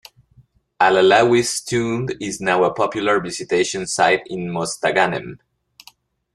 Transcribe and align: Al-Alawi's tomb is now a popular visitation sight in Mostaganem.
Al-Alawi's 0.79 1.61
tomb 1.61 2.07
is 2.19 2.41
now 2.41 2.63
a 2.63 2.73
popular 2.73 3.19
visitation 3.19 3.85
sight 3.85 4.23
in 4.25 4.47
Mostaganem. 4.47 5.37